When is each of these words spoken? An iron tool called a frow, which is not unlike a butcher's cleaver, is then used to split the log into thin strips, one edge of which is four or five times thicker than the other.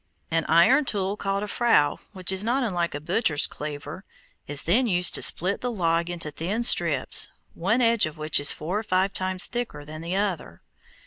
An 0.31 0.45
iron 0.45 0.85
tool 0.85 1.15
called 1.15 1.43
a 1.43 1.47
frow, 1.47 1.99
which 2.11 2.31
is 2.31 2.43
not 2.43 2.63
unlike 2.63 2.95
a 2.95 2.99
butcher's 2.99 3.45
cleaver, 3.45 4.03
is 4.47 4.63
then 4.63 4.87
used 4.87 5.13
to 5.13 5.21
split 5.21 5.61
the 5.61 5.71
log 5.71 6.09
into 6.09 6.31
thin 6.31 6.63
strips, 6.63 7.29
one 7.53 7.81
edge 7.81 8.07
of 8.07 8.17
which 8.17 8.39
is 8.39 8.51
four 8.51 8.79
or 8.79 8.83
five 8.83 9.13
times 9.13 9.45
thicker 9.45 9.85
than 9.85 10.01
the 10.01 10.15
other. 10.15 10.63